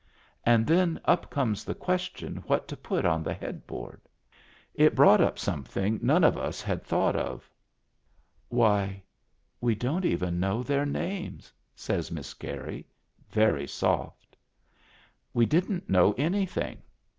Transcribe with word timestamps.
And 0.43 0.65
then 0.65 0.99
up 1.05 1.29
comes 1.29 1.63
the 1.63 1.75
question 1.75 2.37
what 2.47 2.67
to 2.69 2.75
put 2.75 3.05
on 3.05 3.21
the 3.21 3.35
headboard? 3.35 4.01
It 4.73 4.95
brought 4.95 5.21
up 5.21 5.37
something 5.37 5.99
none 6.01 6.23
of 6.23 6.39
us 6.39 6.59
had 6.59 6.83
thought 6.83 7.15
of. 7.15 7.47
"Why, 8.49 9.03
we 9.59 9.75
don't 9.75 10.03
even 10.03 10.39
know 10.39 10.63
their 10.63 10.87
names!" 10.87 11.53
says 11.75 12.09
Miss 12.09 12.33
Carey, 12.33 12.87
very 13.29 13.67
soft. 13.67 14.35
We 15.35 15.45
didn't 15.45 15.87
know 15.87 16.13
anything. 16.13 16.81